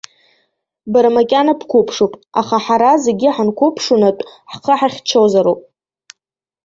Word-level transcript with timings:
Бара 0.91 1.09
макьана 1.15 1.53
бқәыԥшуп, 1.59 2.13
аха 2.39 2.57
ҳара 2.65 2.91
зегьы 3.05 3.29
ҳанқәыԥшунатә 3.35 4.23
ҳхы 4.51 4.73
ҳахьчозароуп. 4.79 5.61